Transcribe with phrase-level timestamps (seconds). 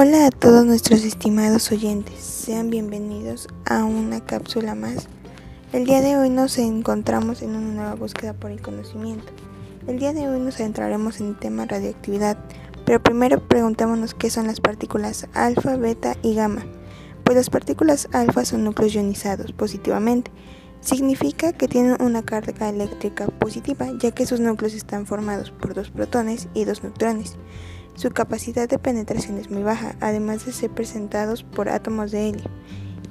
[0.00, 5.08] Hola a todos nuestros estimados oyentes, sean bienvenidos a una cápsula más.
[5.72, 9.26] El día de hoy nos encontramos en una nueva búsqueda por el conocimiento.
[9.88, 12.38] El día de hoy nos adentraremos en el tema radioactividad,
[12.86, 16.64] pero primero preguntémonos qué son las partículas alfa, beta y gamma.
[17.24, 20.30] Pues las partículas alfa son núcleos ionizados positivamente.
[20.80, 25.90] Significa que tienen una carga eléctrica positiva, ya que sus núcleos están formados por dos
[25.90, 27.36] protones y dos neutrones.
[27.98, 32.44] Su capacidad de penetración es muy baja, además de ser presentados por átomos de helio,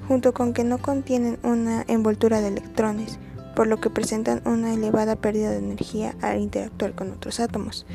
[0.07, 3.19] junto con que no contienen una envoltura de electrones,
[3.53, 7.85] por lo que presentan una elevada pérdida de energía al interactuar con otros átomos.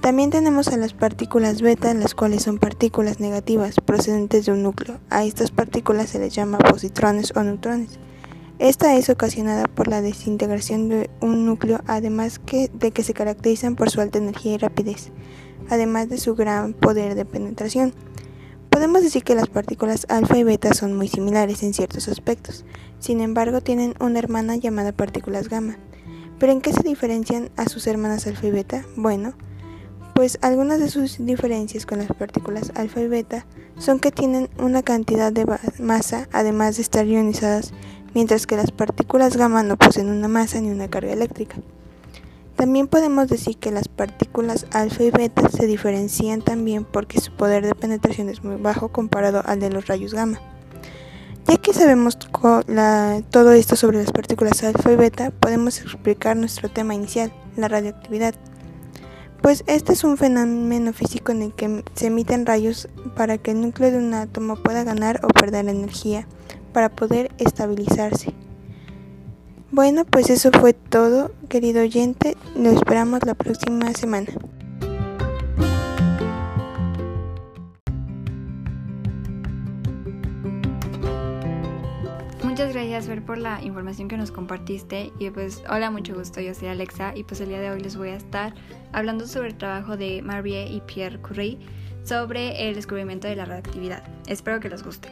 [0.00, 5.00] También tenemos a las partículas beta, las cuales son partículas negativas procedentes de un núcleo.
[5.10, 7.98] A estas partículas se les llama positrones o neutrones.
[8.58, 12.40] Esta es ocasionada por la desintegración de un núcleo, además
[12.72, 15.12] de que se caracterizan por su alta energía y rapidez
[15.70, 17.94] además de su gran poder de penetración.
[18.68, 22.64] Podemos decir que las partículas alfa y beta son muy similares en ciertos aspectos,
[22.98, 25.78] sin embargo tienen una hermana llamada partículas gamma.
[26.38, 28.84] ¿Pero en qué se diferencian a sus hermanas alfa y beta?
[28.96, 29.34] Bueno,
[30.14, 33.46] pues algunas de sus diferencias con las partículas alfa y beta
[33.78, 35.46] son que tienen una cantidad de
[35.78, 37.72] masa además de estar ionizadas,
[38.14, 41.56] mientras que las partículas gamma no poseen una masa ni una carga eléctrica.
[42.60, 47.64] También podemos decir que las partículas alfa y beta se diferencian también porque su poder
[47.64, 50.38] de penetración es muy bajo comparado al de los rayos gamma.
[51.46, 56.94] Ya que sabemos todo esto sobre las partículas alfa y beta, podemos explicar nuestro tema
[56.94, 58.34] inicial, la radioactividad.
[59.40, 63.62] Pues este es un fenómeno físico en el que se emiten rayos para que el
[63.62, 66.26] núcleo de un átomo pueda ganar o perder energía
[66.74, 68.34] para poder estabilizarse.
[69.72, 72.36] Bueno, pues eso fue todo, querido oyente.
[72.56, 74.26] Lo esperamos la próxima semana.
[82.42, 85.12] Muchas gracias, Fer, por la información que nos compartiste.
[85.20, 86.40] Y pues, hola, mucho gusto.
[86.40, 87.12] Yo soy Alexa.
[87.14, 88.52] Y pues, el día de hoy les voy a estar
[88.92, 91.58] hablando sobre el trabajo de Marie y Pierre Curie
[92.02, 94.02] sobre el descubrimiento de la radioactividad.
[94.26, 95.08] Espero que les guste.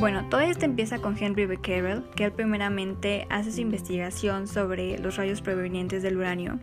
[0.00, 5.16] Bueno, todo esto empieza con Henry Becquerel, que él primeramente hace su investigación sobre los
[5.16, 6.58] rayos provenientes del uranio.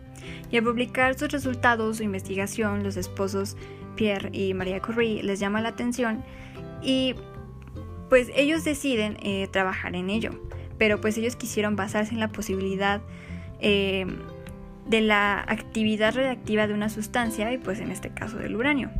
[0.50, 3.56] Y al publicar sus resultados, su investigación, los esposos
[3.94, 6.24] Pierre y María Curie les llama la atención
[6.82, 7.14] y
[8.08, 10.32] pues ellos deciden eh, trabajar en ello.
[10.76, 13.02] Pero pues ellos quisieron basarse en la posibilidad
[13.60, 14.04] eh,
[14.88, 18.90] de la actividad reactiva de una sustancia y pues en este caso del uranio.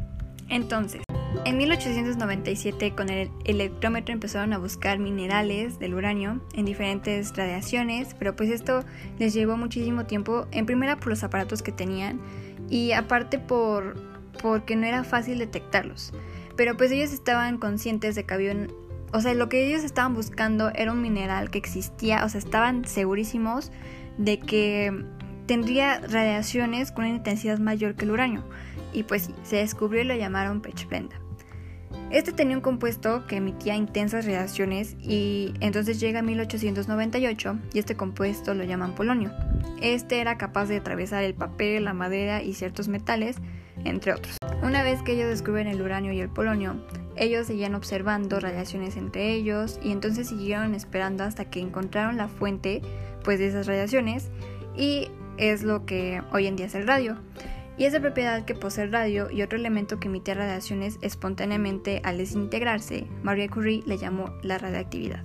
[0.49, 1.03] Entonces,
[1.44, 8.37] en 1897 con el electrómetro empezaron a buscar minerales del uranio en diferentes radiaciones, pero
[8.37, 8.84] pues esto
[9.19, 12.21] les llevó muchísimo tiempo, en primera por los aparatos que tenían
[12.69, 13.97] y aparte por
[14.41, 16.12] porque no era fácil detectarlos.
[16.56, 18.72] Pero pues ellos estaban conscientes de que había un,
[19.12, 22.84] o sea, lo que ellos estaban buscando era un mineral que existía, o sea, estaban
[22.84, 23.72] segurísimos
[24.16, 25.05] de que
[25.47, 28.44] tendría radiaciones con una intensidad mayor que el uranio.
[28.93, 31.16] Y pues se descubrió y lo llamaron pechblenda.
[32.11, 38.55] Este tenía un compuesto que emitía intensas radiaciones y entonces llega 1898 y este compuesto
[38.55, 39.31] lo llaman polonio.
[39.83, 43.37] Este era capaz de atravesar el papel, la madera y ciertos metales,
[43.85, 44.39] entre otros.
[44.63, 46.83] Una vez que ellos descubren el uranio y el polonio,
[47.17, 52.81] ellos seguían observando radiaciones entre ellos y entonces siguieron esperando hasta que encontraron la fuente
[53.23, 54.31] pues de esas radiaciones
[54.75, 57.19] y es lo que hoy en día es el radio
[57.78, 62.19] y esa propiedad que posee el radio y otro elemento que emite radiaciones espontáneamente al
[62.19, 65.22] desintegrarse, Marie Curie le llamó la radiactividad.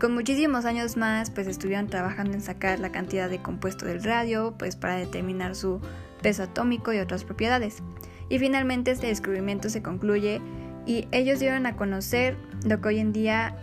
[0.00, 4.54] Con muchísimos años más, pues estuvieron trabajando en sacar la cantidad de compuesto del radio,
[4.58, 5.80] pues para determinar su
[6.22, 7.82] peso atómico y otras propiedades.
[8.28, 10.40] Y finalmente este descubrimiento se concluye
[10.86, 13.56] y ellos dieron a conocer lo que hoy en día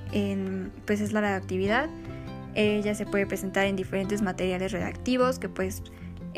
[0.86, 1.90] pues es la radioactividad.
[2.56, 5.84] Ella se puede presentar en diferentes materiales radioactivos que pues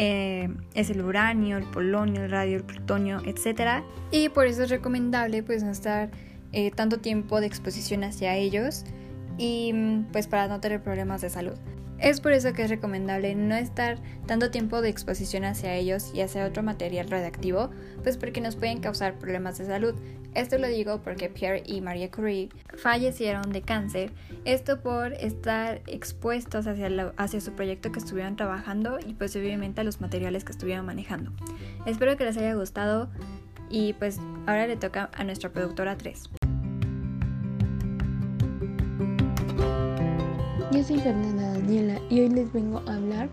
[0.04, 3.84] eh, es el uranio, el polonio, el radio, el plutonio, etc.
[4.10, 6.10] Y por eso es recomendable pues no estar
[6.54, 8.84] eh, tanto tiempo de exposición hacia ellos
[9.38, 9.72] y
[10.12, 11.54] pues para no tener problemas de salud.
[12.02, 16.22] Es por eso que es recomendable no estar tanto tiempo de exposición hacia ellos y
[16.22, 17.70] hacia otro material radiactivo,
[18.02, 19.94] pues porque nos pueden causar problemas de salud.
[20.34, 24.12] Esto lo digo porque Pierre y Marie Curie fallecieron de cáncer,
[24.46, 30.02] esto por estar expuestos hacia, su proyecto que estuvieron trabajando y pues obviamente a los
[30.02, 31.32] materiales que estuvieron manejando.
[31.86, 33.10] Espero que les haya gustado
[33.70, 36.41] y pues ahora le toca a nuestra productora 3.
[40.82, 43.30] Yo soy Fernanda Daniela y hoy les vengo a hablar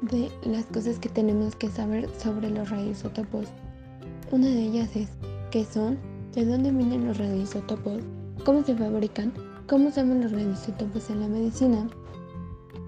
[0.00, 3.46] de las cosas que tenemos que saber sobre los radioisótopos.
[4.32, 5.08] Una de ellas es
[5.52, 5.96] qué son,
[6.34, 8.02] de dónde vienen los radioisótopos,
[8.44, 9.32] cómo se fabrican,
[9.68, 11.88] cómo usamos los radioisótopos en la medicina.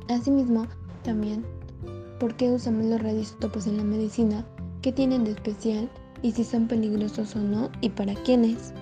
[0.09, 0.67] Asimismo,
[1.05, 1.45] también,
[2.19, 4.45] por qué usamos los radioisótopos en la medicina,
[4.83, 5.89] qué tienen de especial
[6.21, 8.75] y si son peligrosos o no y para quiénes.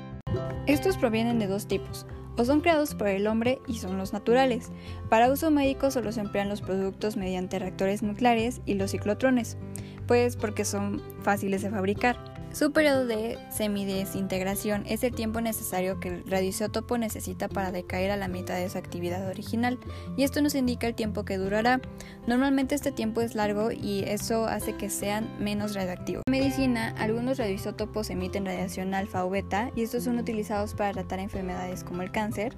[0.66, 2.06] Estos provienen de dos tipos,
[2.38, 4.70] o son creados por el hombre y son los naturales.
[5.10, 9.58] Para uso médico solo se emplean los productos mediante reactores nucleares y los ciclotrones,
[10.06, 12.27] pues porque son fáciles de fabricar.
[12.52, 18.16] Su periodo de semidesintegración es el tiempo necesario que el radioisótopo necesita para decaer a
[18.16, 19.78] la mitad de su actividad original,
[20.16, 21.80] y esto nos indica el tiempo que durará.
[22.26, 26.22] Normalmente este tiempo es largo y eso hace que sean menos radioactivos.
[26.26, 31.20] En medicina, algunos radioisótopos emiten radiación alfa o beta, y estos son utilizados para tratar
[31.20, 32.56] enfermedades como el cáncer,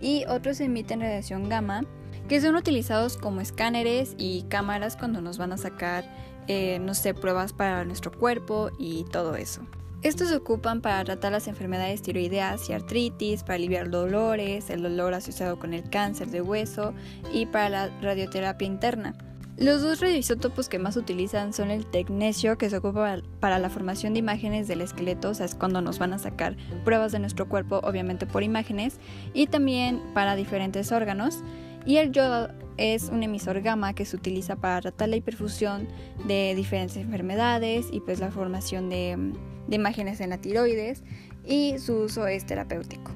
[0.00, 1.82] y otros emiten radiación gamma,
[2.28, 6.04] que son utilizados como escáneres y cámaras cuando nos van a sacar
[6.48, 9.62] eh, no sé, pruebas para nuestro cuerpo y todo eso.
[10.02, 15.14] Estos se ocupan para tratar las enfermedades tiroideas y artritis, para aliviar dolores, el dolor
[15.14, 16.92] asociado con el cáncer de hueso
[17.32, 19.14] y para la radioterapia interna.
[19.58, 24.14] Los dos radioisótopos que más utilizan son el tecnesio, que se ocupa para la formación
[24.14, 27.48] de imágenes del esqueleto, o sea, es cuando nos van a sacar pruebas de nuestro
[27.48, 28.98] cuerpo, obviamente por imágenes,
[29.34, 31.44] y también para diferentes órganos.
[31.84, 35.88] Y el yodo es un emisor gamma que se utiliza para tratar la hiperfusión
[36.26, 39.32] de diferentes enfermedades y pues la formación de,
[39.70, 41.02] imágenes en la tiroides
[41.44, 43.12] y su uso es terapéutico.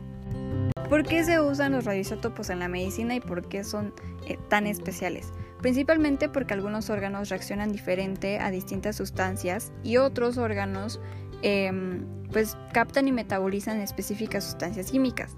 [0.89, 3.93] ¿Por qué se usan los radioisótopos en la medicina y por qué son
[4.27, 5.33] eh, tan especiales?
[5.61, 11.01] Principalmente porque algunos órganos reaccionan diferente a distintas sustancias y otros órganos
[11.43, 15.37] em, pues captan y metabolizan específicas sustancias químicas.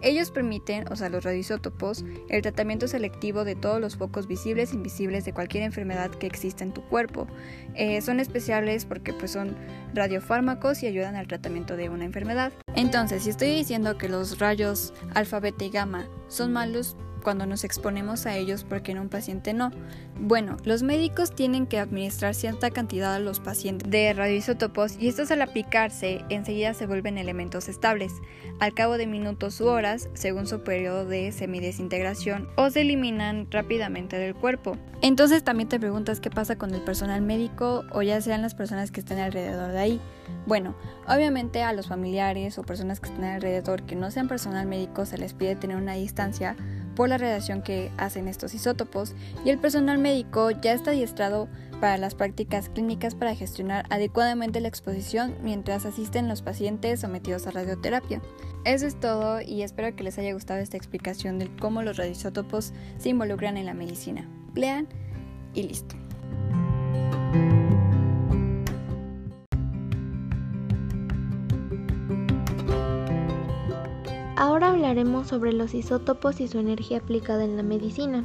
[0.00, 4.76] Ellos permiten, o sea, los radioisótopos, el tratamiento selectivo de todos los focos visibles e
[4.76, 7.26] invisibles de cualquier enfermedad que exista en tu cuerpo.
[7.74, 9.56] Eh, son especiales porque pues, son
[9.94, 12.52] radiofármacos y ayudan al tratamiento de una enfermedad.
[12.74, 16.96] Entonces, si estoy diciendo que los rayos alfa, beta y gamma son malos,
[17.28, 19.70] cuando nos exponemos a ellos porque en un paciente no.
[20.18, 25.30] Bueno, los médicos tienen que administrar cierta cantidad a los pacientes de radioisótopos y estos
[25.30, 28.14] al aplicarse enseguida se vuelven elementos estables,
[28.60, 34.16] al cabo de minutos u horas, según su periodo de semidesintegración, o se eliminan rápidamente
[34.16, 34.78] del cuerpo.
[35.02, 38.90] Entonces también te preguntas qué pasa con el personal médico o ya sean las personas
[38.90, 40.00] que estén alrededor de ahí.
[40.46, 40.74] Bueno,
[41.06, 45.18] obviamente a los familiares o personas que estén alrededor que no sean personal médico se
[45.18, 46.56] les pide tener una distancia
[46.98, 49.14] por la radiación que hacen estos isótopos
[49.44, 51.48] y el personal médico ya está adiestrado
[51.80, 57.52] para las prácticas clínicas para gestionar adecuadamente la exposición mientras asisten los pacientes sometidos a
[57.52, 58.20] radioterapia.
[58.64, 62.72] Eso es todo y espero que les haya gustado esta explicación de cómo los radioisótopos
[62.98, 64.28] se involucran en la medicina.
[64.56, 64.88] Lean
[65.54, 65.94] y listo.
[74.40, 78.24] Ahora hablaremos sobre los isótopos y su energía aplicada en la medicina.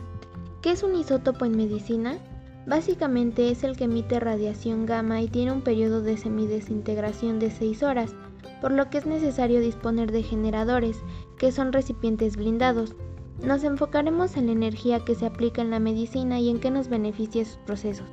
[0.61, 2.19] ¿Qué es un isótopo en medicina?
[2.67, 7.81] Básicamente es el que emite radiación gamma y tiene un periodo de semidesintegración de 6
[7.81, 8.15] horas,
[8.61, 11.01] por lo que es necesario disponer de generadores,
[11.39, 12.95] que son recipientes blindados.
[13.43, 16.89] Nos enfocaremos en la energía que se aplica en la medicina y en qué nos
[16.89, 18.05] beneficia sus procesos.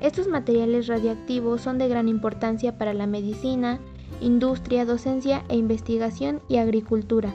[0.00, 3.78] Estos materiales radiactivos son de gran importancia para la medicina,
[4.20, 7.32] industria, docencia e investigación y agricultura.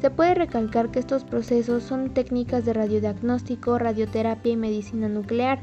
[0.00, 5.60] Se puede recalcar que estos procesos son técnicas de radiodiagnóstico, radioterapia y medicina nuclear.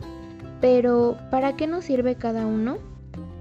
[0.61, 2.77] Pero, ¿para qué nos sirve cada uno?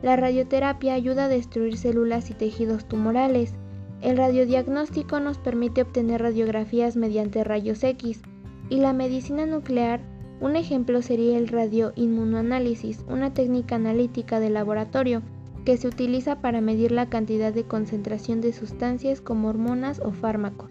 [0.03, 3.55] La radioterapia ayuda a destruir células y tejidos tumorales.
[4.03, 8.21] El radiodiagnóstico nos permite obtener radiografías mediante rayos X.
[8.69, 10.01] Y la medicina nuclear,
[10.41, 15.23] un ejemplo sería el radioinmunoanálisis, una técnica analítica de laboratorio
[15.65, 20.71] que se utiliza para medir la cantidad de concentración de sustancias como hormonas o fármacos.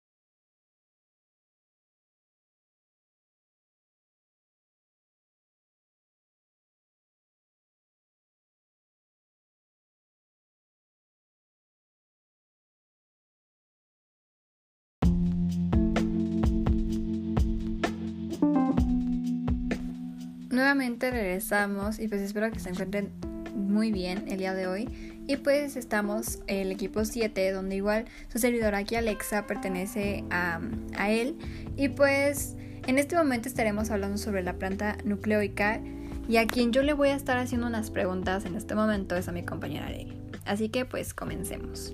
[20.71, 23.11] Nuevamente regresamos y pues espero que se encuentren
[23.53, 24.87] muy bien el día de hoy.
[25.27, 30.61] Y pues estamos el equipo 7, donde igual su servidora aquí Alexa pertenece a,
[30.95, 31.37] a él.
[31.75, 32.55] Y pues
[32.87, 35.81] en este momento estaremos hablando sobre la planta nucleoica
[36.29, 39.27] y a quien yo le voy a estar haciendo unas preguntas en este momento es
[39.27, 40.17] a mi compañera Areli.
[40.45, 41.93] Así que pues comencemos.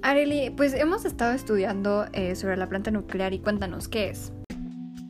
[0.00, 4.32] Areli, pues hemos estado estudiando eh, sobre la planta nuclear y cuéntanos qué es.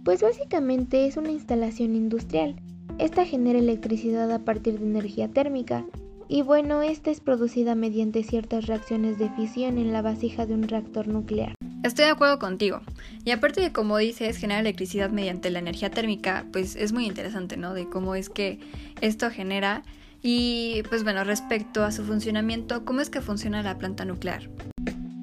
[0.04, 2.56] Pues básicamente es una instalación industrial.
[2.98, 5.84] Esta genera electricidad a partir de energía térmica
[6.28, 10.62] y bueno, esta es producida mediante ciertas reacciones de fisión en la vasija de un
[10.68, 11.54] reactor nuclear.
[11.82, 12.80] Estoy de acuerdo contigo.
[13.24, 17.56] Y aparte de como dices, generar electricidad mediante la energía térmica, pues es muy interesante,
[17.56, 17.74] ¿no?
[17.74, 18.58] De cómo es que
[19.00, 19.82] esto genera.
[20.22, 24.48] Y pues bueno, respecto a su funcionamiento, ¿cómo es que funciona la planta nuclear?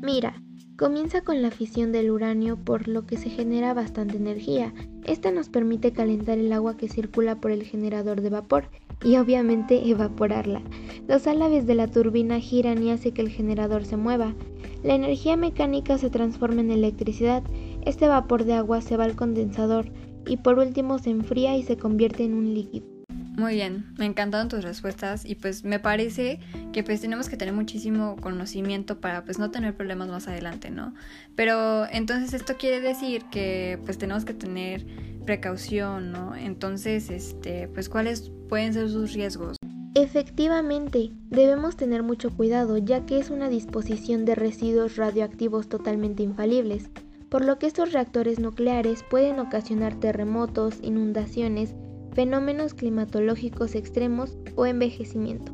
[0.04, 0.36] Mira,
[0.82, 4.74] comienza con la fisión del uranio por lo que se genera bastante energía.
[5.06, 8.64] Esta nos permite calentar el agua que circula por el generador de vapor
[9.04, 10.64] y obviamente evaporarla.
[11.08, 14.34] Los álabes de la turbina giran y hace que el generador se mueva.
[14.82, 17.44] La energía mecánica se transforma en electricidad,
[17.86, 19.86] este vapor de agua se va al condensador
[20.26, 23.01] y por último se enfría y se convierte en un líquido.
[23.38, 26.40] Muy bien, me encantaron tus respuestas y pues me parece
[26.74, 30.94] que pues tenemos que tener muchísimo conocimiento para pues no tener problemas más adelante, ¿no?
[31.36, 34.86] Pero entonces esto quiere decir que pues tenemos que tener
[35.26, 36.36] precaución, ¿no?
[36.36, 39.56] Entonces, este, pues cuáles pueden ser sus riesgos.
[39.94, 46.90] Efectivamente, debemos tener mucho cuidado ya que es una disposición de residuos radioactivos totalmente infalibles,
[47.30, 51.76] por lo que estos reactores nucleares pueden ocasionar terremotos, inundaciones,
[52.14, 55.54] fenómenos climatológicos extremos o envejecimiento,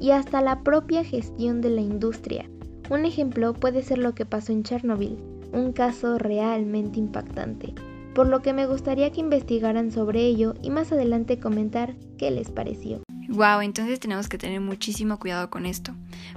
[0.00, 2.48] y hasta la propia gestión de la industria.
[2.90, 5.18] Un ejemplo puede ser lo que pasó en Chernobyl,
[5.52, 7.72] un caso realmente impactante,
[8.14, 12.50] por lo que me gustaría que investigaran sobre ello y más adelante comentar qué les
[12.50, 13.00] pareció.
[13.28, 15.92] Wow, entonces tenemos que tener muchísimo cuidado con esto.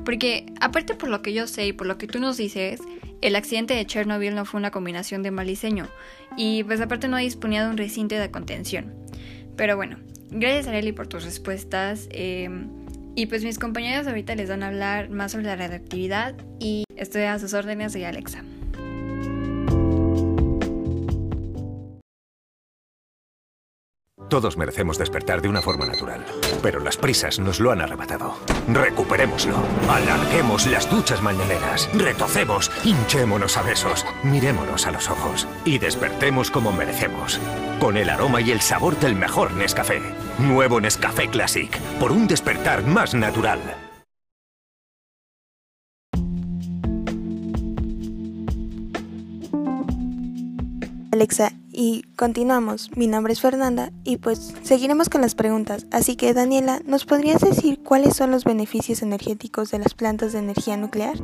[0.05, 2.81] Porque aparte por lo que yo sé y por lo que tú nos dices,
[3.21, 5.87] el accidente de Chernobyl no fue una combinación de mal diseño.
[6.37, 8.95] Y pues aparte no disponía de un recinto de contención.
[9.57, 9.97] Pero bueno,
[10.29, 12.07] gracias Areli por tus respuestas.
[12.11, 12.69] Em,
[13.15, 17.23] y pues mis compañeros ahorita les van a hablar más sobre la radioactividad y estoy
[17.23, 18.43] a sus órdenes, soy Alexa.
[24.29, 26.23] Todos merecemos despertar de una forma natural,
[26.61, 28.35] pero las prisas nos lo han arrebatado.
[28.67, 29.55] Recuperémoslo.
[29.89, 31.89] Alarguemos las duchas mañaneras.
[31.93, 37.39] Retocemos, hinchémonos a besos, mirémonos a los ojos y despertemos como merecemos.
[37.79, 40.01] Con el aroma y el sabor del mejor Nescafé.
[40.39, 41.69] Nuevo Nescafé Classic,
[41.99, 43.59] por un despertar más natural.
[51.11, 52.89] Alexa, y continuamos.
[52.97, 55.85] Mi nombre es Fernanda y pues seguiremos con las preguntas.
[55.91, 60.39] Así que Daniela, ¿nos podrías decir cuáles son los beneficios energéticos de las plantas de
[60.39, 61.17] energía nuclear?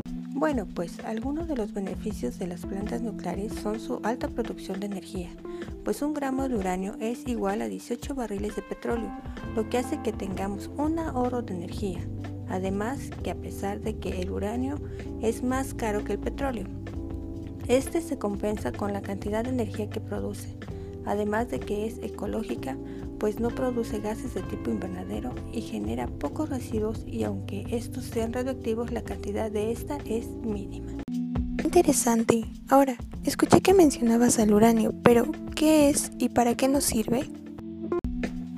[0.44, 4.88] Bueno, pues algunos de los beneficios de las plantas nucleares son su alta producción de
[4.88, 5.30] energía,
[5.86, 9.10] pues un gramo de uranio es igual a 18 barriles de petróleo,
[9.56, 12.02] lo que hace que tengamos un ahorro de energía.
[12.50, 14.82] Además que a pesar de que el uranio
[15.22, 16.68] es más caro que el petróleo,
[17.70, 20.58] este se compensa con la cantidad de energía que produce,
[21.06, 22.76] además de que es ecológica,
[23.24, 28.34] pues no produce gases de tipo invernadero y genera pocos residuos y aunque estos sean
[28.34, 30.92] radioactivos, la cantidad de esta es mínima.
[31.64, 32.44] Interesante.
[32.68, 37.30] Ahora, escuché que mencionabas al uranio, pero ¿qué es y para qué nos sirve?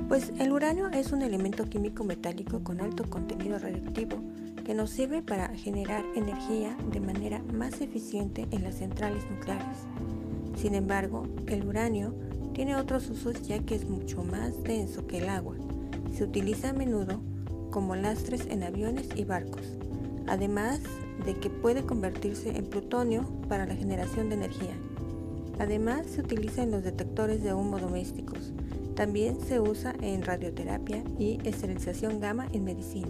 [0.07, 4.17] Pues el uranio es un elemento químico metálico con alto contenido radioactivo
[4.65, 9.77] que nos sirve para generar energía de manera más eficiente en las centrales nucleares.
[10.59, 12.15] Sin embargo, el uranio
[12.55, 15.55] tiene otros usos ya que es mucho más denso que el agua.
[16.15, 17.19] Se utiliza a menudo
[17.69, 19.61] como lastres en aviones y barcos,
[20.25, 20.79] además
[21.25, 24.73] de que puede convertirse en plutonio para la generación de energía.
[25.59, 28.53] Además, se utiliza en los detectores de humo domésticos.
[28.95, 33.09] También se usa en radioterapia y esterilización gamma en medicina.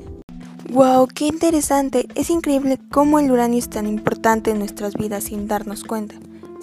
[0.71, 1.07] ¡Wow!
[1.13, 2.07] ¡Qué interesante!
[2.15, 6.15] Es increíble cómo el uranio es tan importante en nuestras vidas sin darnos cuenta.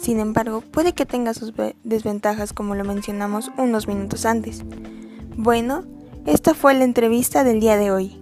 [0.02, 1.52] Sin embargo, puede que tenga sus
[1.85, 4.64] desventajas como lo mencionamos unos minutos antes.
[5.37, 5.85] Bueno,
[6.26, 8.22] esta fue la entrevista del día de hoy.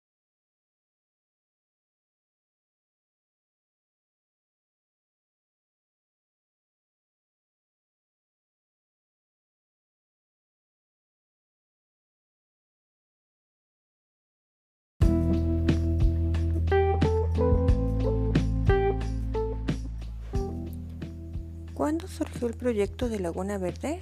[22.21, 23.99] Surgió el proyecto de Laguna Verde?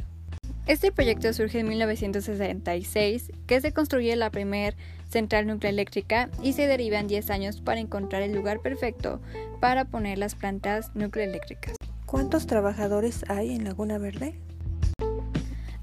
[0.67, 4.75] Este proyecto surge en 1966, que se construye la primera
[5.09, 9.19] central nuclear eléctrica y se derivan 10 años para encontrar el lugar perfecto
[9.59, 11.75] para poner las plantas nucleoeléctricas.
[12.05, 14.35] ¿Cuántos trabajadores hay en Laguna Verde?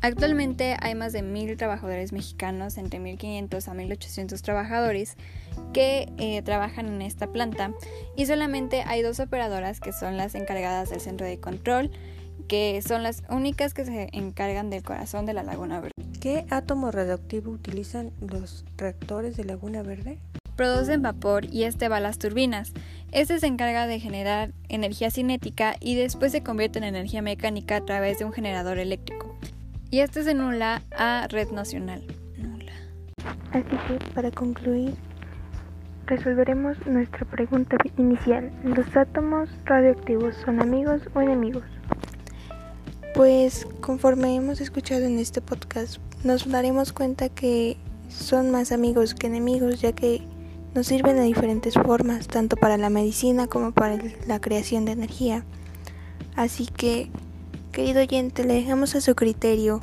[0.02, 5.16] Actualmente hay más de mil trabajadores mexicanos, entre 1.500 a 1.800 trabajadores
[5.72, 7.72] que eh, trabajan en esta planta
[8.14, 11.90] y solamente hay dos operadoras que son las encargadas del centro de control,
[12.48, 15.92] que son las únicas que se encargan del corazón de la Laguna Verde.
[16.20, 20.18] ¿Qué átomo radioactivo utilizan los reactores de Laguna Verde?
[20.56, 22.72] Producen vapor y este va a las turbinas.
[23.12, 27.84] Este se encarga de generar energía cinética y después se convierte en energía mecánica a
[27.84, 29.36] través de un generador eléctrico
[29.90, 32.02] y este se nula a red nacional.
[32.36, 32.72] Nula.
[33.52, 34.94] Así que para concluir,
[36.06, 38.50] resolveremos nuestra pregunta inicial.
[38.64, 41.64] ¿Los átomos radioactivos son amigos o enemigos?
[43.16, 47.76] Pues conforme hemos escuchado en este podcast, nos daremos cuenta que
[48.08, 50.22] son más amigos que enemigos, ya que
[50.74, 55.44] nos sirven de diferentes formas, tanto para la medicina como para la creación de energía.
[56.36, 57.10] Así que
[57.76, 59.82] Querido oyente, le dejamos a su criterio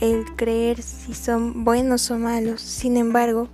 [0.00, 2.60] el creer si son buenos o malos.
[2.60, 3.48] Sin embargo,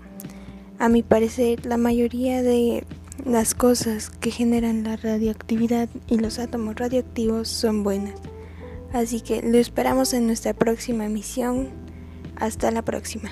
[0.79, 2.85] a mi parecer, la mayoría de
[3.25, 8.13] las cosas que generan la radioactividad y los átomos radioactivos son buenas.
[8.93, 11.69] Así que lo esperamos en nuestra próxima emisión.
[12.37, 13.31] Hasta la próxima.